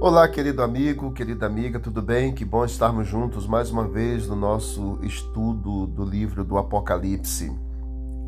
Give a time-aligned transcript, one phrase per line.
[0.00, 2.32] Olá, querido amigo, querida amiga, tudo bem?
[2.32, 7.52] Que bom estarmos juntos mais uma vez no nosso estudo do livro do Apocalipse.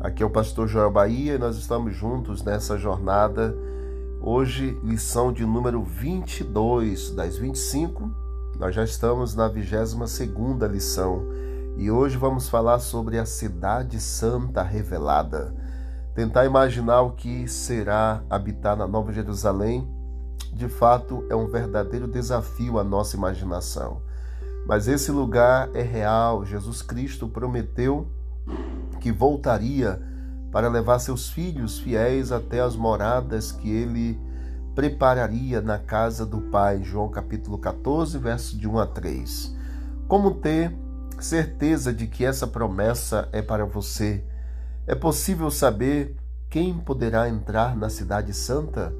[0.01, 3.55] Aqui é o pastor Joel Bahia e nós estamos juntos nessa jornada.
[4.19, 8.11] Hoje, lição de número 22 das 25.
[8.59, 11.23] Nós já estamos na 22ª lição
[11.77, 15.55] e hoje vamos falar sobre a cidade santa revelada.
[16.13, 19.87] Tentar imaginar o que será habitar na Nova Jerusalém
[20.53, 24.01] de fato é um verdadeiro desafio à nossa imaginação.
[24.65, 26.45] Mas esse lugar é real.
[26.45, 28.07] Jesus Cristo prometeu
[28.99, 30.01] que voltaria
[30.51, 34.19] para levar seus filhos fiéis até as moradas que ele
[34.75, 36.83] prepararia na casa do Pai.
[36.83, 39.55] João capítulo 14, verso de 1 a 3.
[40.07, 40.75] Como ter
[41.19, 44.23] certeza de que essa promessa é para você?
[44.85, 46.15] É possível saber
[46.49, 48.93] quem poderá entrar na cidade santa?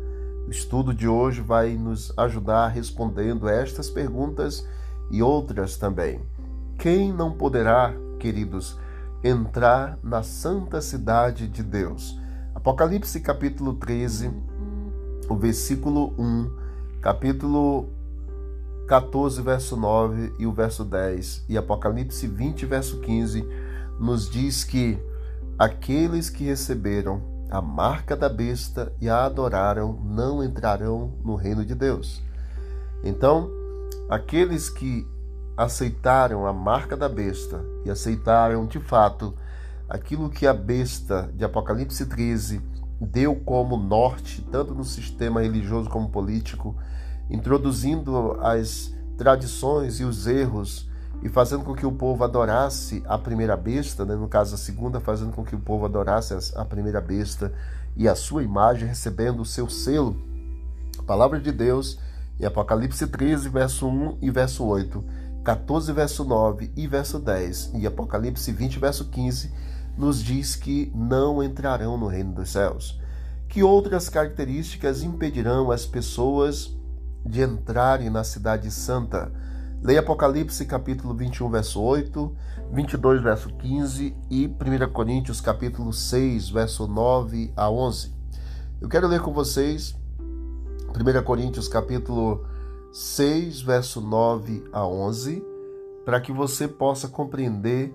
[0.52, 4.68] O estudo de hoje vai nos ajudar respondendo estas perguntas
[5.10, 6.20] e outras também.
[6.77, 8.77] Quem não poderá, queridos,
[9.24, 12.20] entrar na santa cidade de Deus?
[12.54, 14.30] Apocalipse capítulo 13,
[15.30, 16.52] o versículo 1,
[16.99, 17.88] capítulo
[18.90, 23.48] 14, verso 9 e o verso 10, e Apocalipse 20, verso 15,
[23.98, 24.99] nos diz que
[25.58, 31.76] aqueles que receberam a marca da besta e a adoraram não entrarão no reino de
[31.76, 32.24] Deus.
[33.04, 33.49] Então,
[34.10, 35.05] aqueles que
[35.58, 39.35] aceitaram a marca da besta e aceitaram de fato
[39.90, 42.62] aquilo que a besta de Apocalipse 13
[43.02, 46.76] deu como norte, tanto no sistema religioso como político,
[47.30, 50.90] introduzindo as tradições e os erros
[51.24, 54.16] e fazendo com que o povo adorasse a primeira besta, né?
[54.16, 57.54] no caso a segunda, fazendo com que o povo adorasse a primeira besta
[57.96, 60.16] e a sua imagem, recebendo o seu selo.
[60.98, 61.99] A palavra de Deus
[62.40, 65.03] em Apocalipse 13, verso 1 e verso 8,
[65.44, 69.54] 14, verso 9 e verso 10, e Apocalipse 20, verso 15,
[69.96, 73.00] nos diz que não entrarão no reino dos céus.
[73.48, 76.76] Que outras características impedirão as pessoas
[77.24, 79.31] de entrarem na cidade santa?
[79.84, 82.36] Leia Apocalipse capítulo 21, verso 8,
[82.72, 88.14] 22, verso 15 e 1 Coríntios capítulo 6, verso 9 a 11.
[88.80, 92.46] Eu quero ler com vocês 1 Coríntios capítulo
[92.94, 95.44] 6, verso 9 a 11,
[96.06, 97.92] para que você possa compreender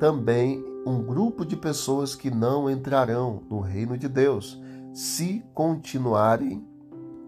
[0.00, 4.60] também um grupo de pessoas que não entrarão no reino de Deus
[4.92, 6.66] se continuarem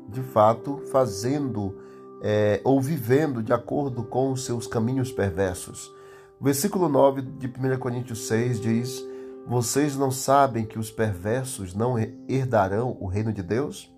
[0.09, 1.77] de fato fazendo
[2.23, 5.93] é, ou vivendo de acordo com os seus caminhos perversos.
[6.41, 9.05] O versículo 9 de 1 Coríntios 6 diz:
[9.47, 13.93] Vocês não sabem que os perversos não herdarão o reino de Deus?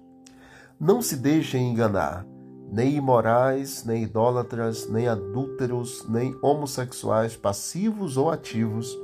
[0.81, 2.27] Não se deixem enganar.
[2.73, 8.99] Nem imorais, nem idólatras, nem adúlteros, nem homossexuais, passivos ou ativos,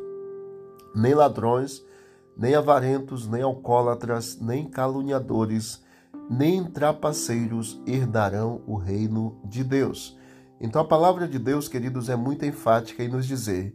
[0.94, 1.84] nem ladrões,
[2.36, 5.80] nem avarentos, nem alcoólatras, nem caluniadores,
[6.28, 10.18] nem trapaceiros herdarão o reino de Deus.
[10.60, 13.72] Então a palavra de Deus, queridos, é muito enfática em nos dizer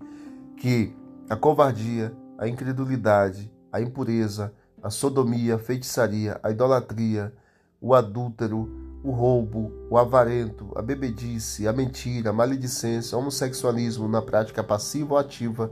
[0.57, 0.95] que
[1.29, 7.33] a covardia, a incredulidade, a impureza, a sodomia, a feitiçaria, a idolatria,
[7.81, 8.69] o adúltero,
[9.03, 15.13] o roubo, o avarento, a bebedice, a mentira, a maledicência, o homossexualismo na prática passiva
[15.13, 15.72] ou ativa,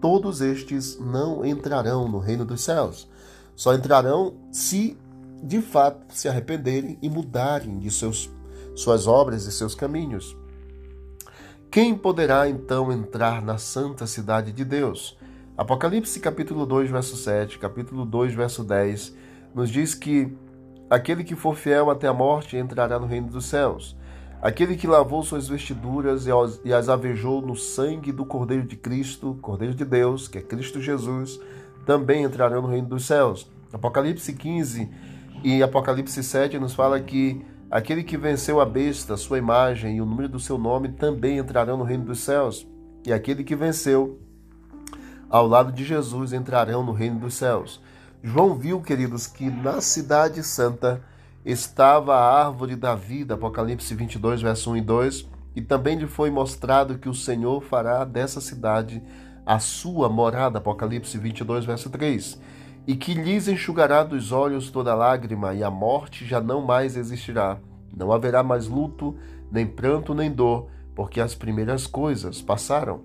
[0.00, 3.08] todos estes não entrarão no reino dos céus.
[3.54, 4.98] Só entrarão se
[5.42, 8.30] de fato se arrependerem e mudarem de seus,
[8.76, 10.36] suas obras e seus caminhos.
[11.70, 15.18] Quem poderá então entrar na santa cidade de Deus?
[15.56, 19.14] Apocalipse capítulo 2, verso 7, capítulo 2, verso 10,
[19.54, 20.32] nos diz que
[20.88, 23.96] aquele que for fiel até a morte entrará no reino dos céus.
[24.40, 26.26] Aquele que lavou suas vestiduras
[26.64, 30.80] e as avejou no sangue do Cordeiro de Cristo, Cordeiro de Deus, que é Cristo
[30.80, 31.40] Jesus,
[31.86, 33.48] também entrará no reino dos céus.
[33.72, 34.90] Apocalipse 15,
[35.44, 40.06] e Apocalipse 7 nos fala que aquele que venceu a besta, sua imagem e o
[40.06, 42.66] número do seu nome também entrarão no reino dos céus.
[43.04, 44.20] E aquele que venceu
[45.28, 47.80] ao lado de Jesus entrarão no reino dos céus.
[48.22, 51.02] João viu, queridos, que na cidade santa
[51.44, 56.30] estava a árvore da vida, Apocalipse 22, verso 1 e 2, e também lhe foi
[56.30, 59.02] mostrado que o Senhor fará dessa cidade
[59.44, 62.38] a sua morada, Apocalipse 22, verso 3
[62.86, 67.58] e que lhes enxugará dos olhos toda lágrima, e a morte já não mais existirá.
[67.96, 69.16] Não haverá mais luto,
[69.50, 73.02] nem pranto, nem dor, porque as primeiras coisas passaram.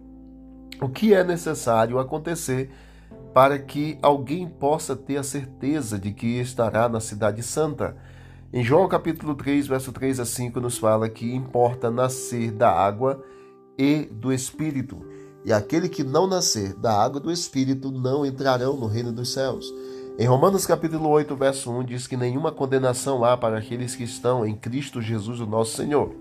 [0.82, 2.72] O que é necessário acontecer
[3.34, 7.96] para que alguém possa ter a certeza de que estará na Cidade Santa?
[8.52, 13.24] Em João capítulo 3, verso 3 a 5, nos fala que importa nascer da água
[13.78, 15.06] e do Espírito.
[15.48, 19.74] E aquele que não nascer da água do Espírito não entrarão no reino dos céus.
[20.20, 24.46] Em Romanos capítulo 8, verso 1, diz que nenhuma condenação há para aqueles que estão
[24.46, 26.14] em Cristo Jesus, o nosso Senhor.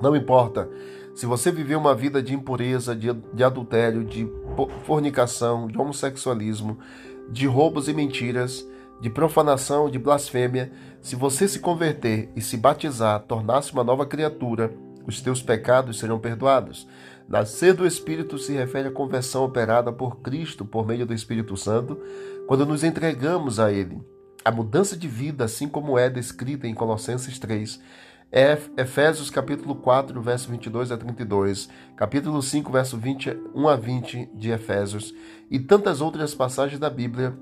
[0.00, 0.70] Não importa
[1.12, 4.30] se você viveu uma vida de impureza, de, de adultério, de
[4.84, 6.78] fornicação, de homossexualismo,
[7.28, 8.64] de roubos e mentiras,
[9.00, 10.70] de profanação, de blasfêmia,
[11.02, 14.72] se você se converter e se batizar, tornar-se uma nova criatura,
[15.04, 16.86] os teus pecados serão perdoados.
[17.28, 22.00] Nascer do Espírito se refere à conversão operada por Cristo por meio do Espírito Santo,
[22.46, 24.00] quando nos entregamos a Ele.
[24.44, 27.80] A mudança de vida, assim como é descrita em Colossenses 3,
[28.30, 34.50] é Efésios capítulo 4, verso 22 a 32, capítulo 5, verso 21 a 20 de
[34.50, 35.14] Efésios
[35.50, 37.36] e tantas outras passagens da Bíblia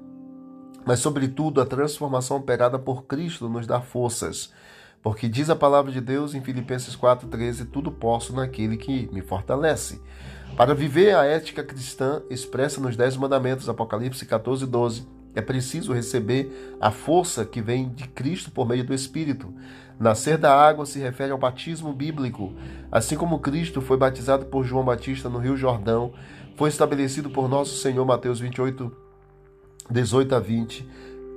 [0.85, 4.53] mas, sobretudo, a transformação operada por Cristo nos dá forças.
[5.05, 10.01] Porque diz a palavra de Deus em Filipenses 4,13: Tudo posso naquele que me fortalece.
[10.57, 16.77] Para viver a ética cristã expressa nos Dez Mandamentos, Apocalipse 14, 12, é preciso receber
[16.81, 19.53] a força que vem de Cristo por meio do Espírito.
[20.01, 22.55] Nascer da água se refere ao batismo bíblico.
[22.91, 26.15] Assim como Cristo foi batizado por João Batista no Rio Jordão,
[26.57, 28.91] foi estabelecido por nosso Senhor Mateus 28,
[29.91, 30.89] 18 a 20,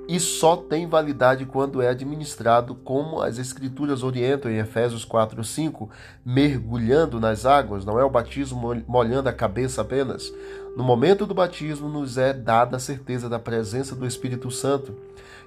[0.08, 5.90] e só tem validade quando é administrado como as Escrituras orientam em Efésios 4, 5,
[6.26, 10.32] mergulhando nas águas, não é o batismo molhando a cabeça apenas.
[10.78, 14.96] No momento do batismo, nos é dada a certeza da presença do Espírito Santo,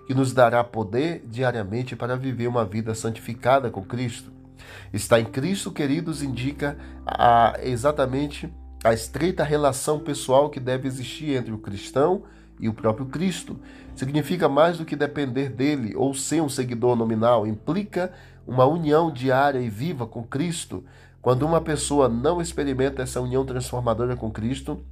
[0.07, 4.31] que nos dará poder diariamente para viver uma vida santificada com Cristo.
[4.93, 6.77] Está em Cristo, queridos, indica
[7.07, 8.53] a, exatamente
[8.85, 13.59] a estreita relação pessoal que deve existir entre o cristão e e o próprio Cristo.
[14.01, 18.11] Significa mais do que depender dele ou ser um seguidor nominal, implica
[18.47, 20.83] uma união diária e viva com Cristo.
[21.21, 24.83] Quando uma pessoa não experimenta essa união transformadora com Cristo,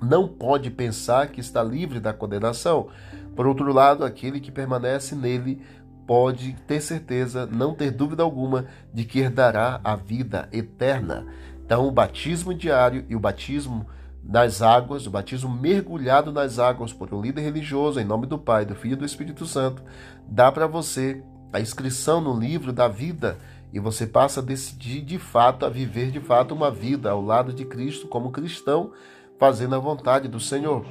[0.00, 2.86] não pode pensar que está livre da condenação.
[3.34, 5.60] Por outro lado, aquele que permanece nele
[6.06, 11.26] pode ter certeza, não ter dúvida alguma, de que herdará a vida eterna.
[11.66, 13.84] Então, o batismo diário e o batismo
[14.28, 18.66] nas águas, o batismo mergulhado nas águas por um líder religioso, em nome do Pai,
[18.66, 19.82] do Filho e do Espírito Santo,
[20.28, 23.38] dá para você a inscrição no livro da vida
[23.72, 27.54] e você passa a decidir de fato, a viver de fato uma vida ao lado
[27.54, 28.92] de Cristo como cristão,
[29.38, 30.84] fazendo a vontade do Senhor.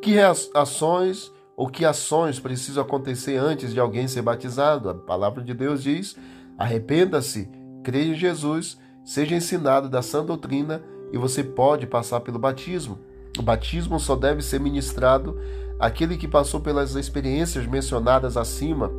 [0.00, 0.18] Que
[0.54, 4.88] ações ou que ações precisam acontecer antes de alguém ser batizado?
[4.88, 6.16] A palavra de Deus diz:
[6.56, 7.50] arrependa-se,
[7.84, 12.98] creia em Jesus, seja ensinado da sã doutrina e você pode passar pelo batismo.
[13.38, 15.38] O batismo só deve ser ministrado
[15.78, 18.90] àquele que passou pelas experiências mencionadas acima.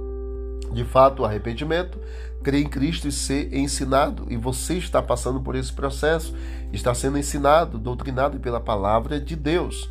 [0.72, 2.00] De fato, arrependimento,
[2.42, 4.26] crer em Cristo e ser ensinado.
[4.30, 6.34] E você está passando por esse processo,
[6.72, 9.90] está sendo ensinado, doutrinado pela palavra de Deus.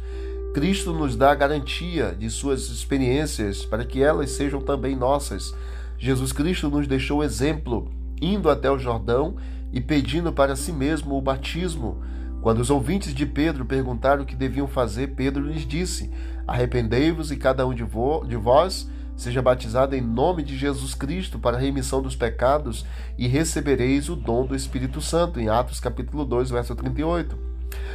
[0.55, 5.55] Cristo nos dá a garantia de suas experiências para que elas sejam também nossas.
[5.97, 7.89] Jesus Cristo nos deixou exemplo,
[8.21, 9.37] indo até o Jordão
[9.73, 12.03] e pedindo para si mesmo o batismo.
[12.41, 16.11] Quando os ouvintes de Pedro perguntaram o que deviam fazer, Pedro lhes disse:
[16.47, 21.59] Arrependei-vos e cada um de, de vós seja batizado em nome de Jesus Cristo para
[21.59, 22.87] a remissão dos pecados
[23.19, 27.37] e recebereis o dom do Espírito Santo, em Atos capítulo 2, verso 38.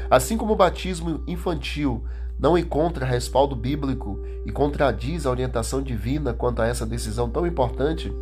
[0.09, 2.03] Assim como o batismo infantil
[2.37, 8.13] não encontra respaldo bíblico e contradiz a orientação divina quanto a essa decisão tão importante,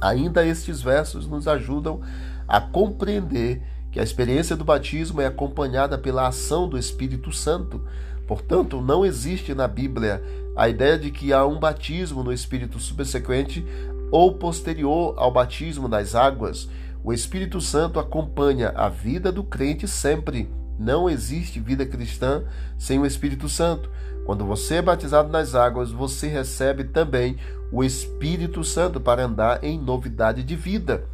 [0.00, 2.00] ainda estes versos nos ajudam
[2.46, 7.80] a compreender que a experiência do batismo é acompanhada pela ação do Espírito Santo.
[8.26, 10.22] Portanto, não existe na Bíblia
[10.56, 13.64] a ideia de que há um batismo no Espírito subsequente
[14.10, 16.68] ou posterior ao batismo nas águas.
[17.04, 20.50] O Espírito Santo acompanha a vida do crente sempre.
[20.78, 22.44] Não existe vida cristã
[22.78, 23.90] sem o Espírito Santo.
[24.24, 27.36] Quando você é batizado nas águas, você recebe também
[27.70, 31.04] o Espírito Santo para andar em novidade de vida.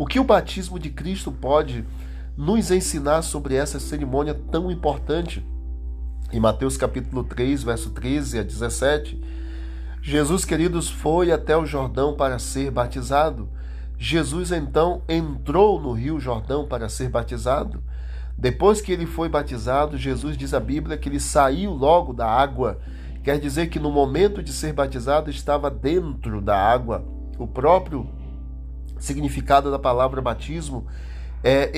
[0.00, 1.84] O que o batismo de Cristo pode
[2.34, 5.46] nos ensinar sobre essa cerimônia tão importante?
[6.32, 9.22] Em Mateus capítulo 3, verso 13 a 17,
[10.00, 13.46] Jesus, queridos, foi até o Jordão para ser batizado.
[13.98, 17.84] Jesus então entrou no Rio Jordão para ser batizado.
[18.38, 22.78] Depois que ele foi batizado, Jesus diz a Bíblia que ele saiu logo da água.
[23.22, 27.04] Quer dizer que no momento de ser batizado estava dentro da água.
[27.38, 28.08] O próprio
[29.00, 30.86] significado da palavra batismo
[31.42, 31.72] é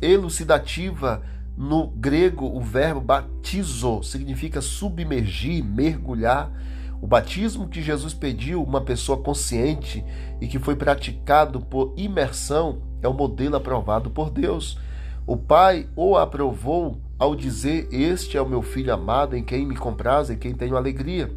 [0.00, 1.22] elucidativa.
[1.56, 6.52] No grego, o verbo batizo significa submergir, mergulhar.
[7.02, 10.04] O batismo que Jesus pediu, uma pessoa consciente
[10.40, 14.78] e que foi praticado por imersão, é o modelo aprovado por Deus.
[15.26, 19.76] O Pai o aprovou ao dizer: Este é o meu filho amado, em quem me
[19.76, 21.30] compraz, em quem tenho alegria.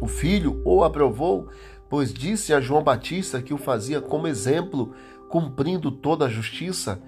[0.00, 1.48] O filho o aprovou,
[1.88, 4.94] pois disse a João Batista que o fazia como exemplo,
[5.28, 7.00] cumprindo toda a justiça.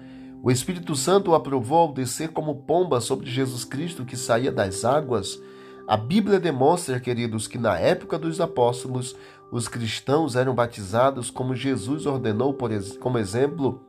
[0.43, 4.83] O Espírito Santo o aprovou ao descer como pomba sobre Jesus Cristo que saía das
[4.83, 5.39] águas.
[5.87, 9.15] A Bíblia demonstra, queridos, que na época dos apóstolos,
[9.51, 13.81] os cristãos eram batizados como Jesus ordenou, por, como exemplo,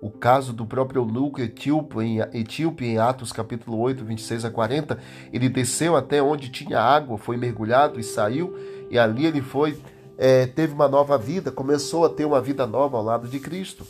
[0.00, 4.98] o caso do próprio eunuco etíope em, etíope em Atos capítulo 8, 26 a 40,
[5.32, 8.54] ele desceu até onde tinha água, foi mergulhado e saiu,
[8.90, 9.76] e ali ele foi,
[10.18, 13.86] é, teve uma nova vida, começou a ter uma vida nova ao lado de Cristo.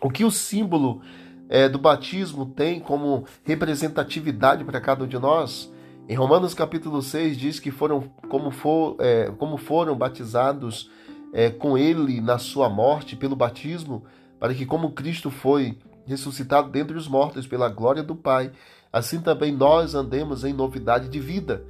[0.00, 1.00] O que o símbolo
[1.48, 5.72] é, do batismo tem como representatividade para cada um de nós?
[6.08, 10.90] Em Romanos capítulo 6 diz que foram como, for, é, como foram batizados
[11.32, 14.04] é, com ele na sua morte pelo batismo,
[14.40, 18.50] para que como Cristo foi ressuscitado dentre os mortos pela glória do Pai,
[18.90, 21.64] assim também nós andemos em novidade de vida.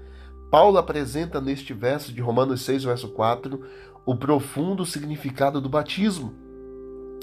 [0.51, 3.63] Paulo apresenta neste verso de Romanos 6, verso 4,
[4.07, 6.33] o profundo significado do batismo.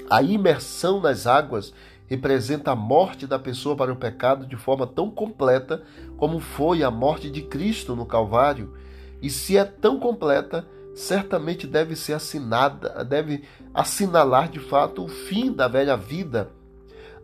[0.08, 1.74] A imersão nas águas
[2.06, 5.82] representa a morte da pessoa para o pecado de forma tão completa
[6.16, 8.74] como foi a morte de Cristo no Calvário.
[9.20, 10.64] E se é tão completa,
[10.94, 13.42] certamente deve ser assinada, deve
[13.74, 16.50] assinalar de fato o fim da velha vida,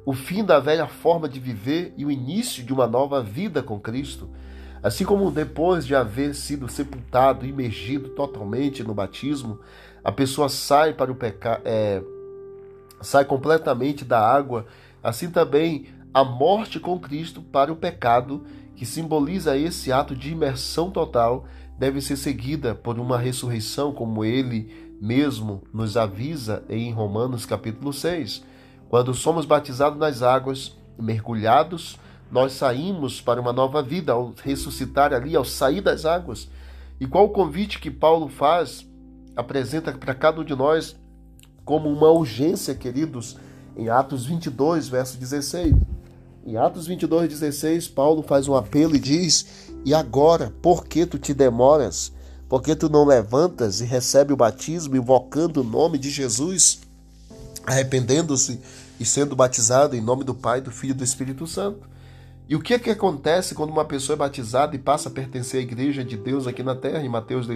[0.04, 3.78] o fim da velha forma de viver e o início de uma nova vida com
[3.78, 4.28] Cristo.
[4.82, 9.60] Assim como depois de haver sido sepultado, imergido totalmente no batismo,
[10.02, 12.02] a pessoa sai para o pecado, é,
[13.00, 14.66] sai completamente da água,
[15.02, 20.90] assim também a morte com Cristo para o pecado, que simboliza esse ato de imersão
[20.90, 21.46] total,
[21.78, 28.44] deve ser seguida por uma ressurreição, como ele mesmo nos avisa em Romanos capítulo 6.
[28.88, 31.98] Quando somos batizados nas águas, mergulhados,
[32.32, 36.48] nós saímos para uma nova vida ao ressuscitar ali, ao sair das águas.
[36.98, 38.86] E qual o convite que Paulo faz,
[39.36, 40.96] apresenta para cada um de nós
[41.62, 43.36] como uma urgência, queridos,
[43.76, 45.74] em Atos 22, verso 16.
[46.46, 51.18] Em Atos 22, 16, Paulo faz um apelo e diz: E agora, por que tu
[51.18, 52.12] te demoras?
[52.48, 56.80] Por que tu não levantas e recebe o batismo, invocando o nome de Jesus,
[57.66, 58.58] arrependendo-se
[58.98, 61.91] e sendo batizado em nome do Pai, do Filho e do Espírito Santo?
[62.52, 65.60] E o que é que acontece quando uma pessoa é batizada e passa a pertencer
[65.60, 67.02] à igreja de Deus aqui na terra?
[67.02, 67.46] Em Mateus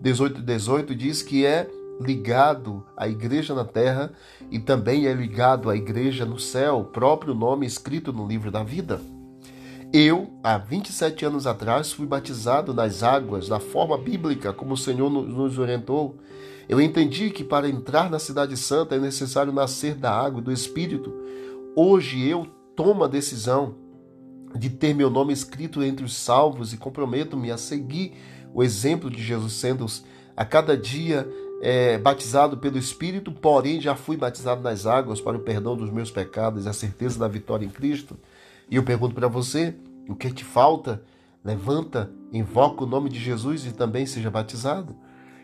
[0.00, 1.68] 18, 18 diz que é
[2.00, 4.12] ligado à igreja na terra
[4.48, 9.00] e também é ligado à igreja no céu, próprio nome escrito no livro da vida.
[9.92, 15.10] Eu, há 27 anos atrás, fui batizado nas águas da forma bíblica, como o Senhor
[15.10, 16.16] nos orientou.
[16.68, 20.52] Eu entendi que para entrar na Cidade Santa é necessário nascer da água e do
[20.52, 21.12] Espírito.
[21.74, 23.87] Hoje eu tomo a decisão
[24.56, 28.14] de ter meu nome escrito entre os salvos e comprometo-me a seguir
[28.54, 29.86] o exemplo de Jesus, sendo
[30.36, 31.28] a cada dia
[31.60, 36.10] é, batizado pelo Espírito, porém já fui batizado nas águas para o perdão dos meus
[36.10, 38.16] pecados e a certeza da vitória em Cristo.
[38.70, 39.74] E eu pergunto para você:
[40.08, 41.02] o que te falta?
[41.44, 44.96] Levanta, invoca o nome de Jesus e também seja batizado.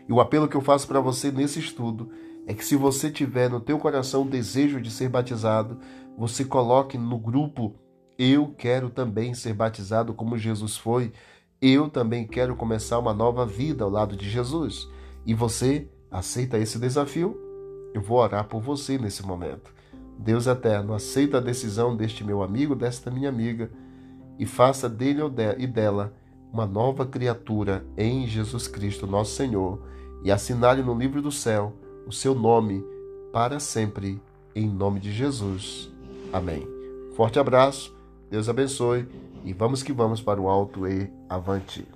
[0.07, 2.11] E o apelo que eu faço para você nesse estudo
[2.45, 5.79] é que se você tiver no teu coração o desejo de ser batizado,
[6.17, 7.75] você coloque no grupo
[8.17, 11.11] eu quero também ser batizado como Jesus foi.
[11.61, 14.87] Eu também quero começar uma nova vida ao lado de Jesus.
[15.25, 17.37] E você Aceita esse desafio?
[17.93, 19.73] Eu vou orar por você nesse momento.
[20.17, 23.69] Deus eterno, aceita a decisão deste meu amigo, desta minha amiga,
[24.39, 25.19] e faça dele
[25.57, 26.13] e dela
[26.53, 29.81] uma nova criatura em Jesus Cristo, nosso Senhor,
[30.23, 31.73] e assinale no livro do céu
[32.07, 32.81] o seu nome
[33.33, 34.21] para sempre,
[34.55, 35.91] em nome de Jesus.
[36.31, 36.65] Amém.
[37.15, 37.93] Forte abraço,
[38.29, 39.07] Deus abençoe
[39.43, 41.87] e vamos que vamos para o alto e avante.